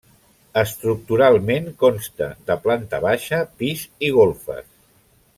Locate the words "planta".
2.63-2.99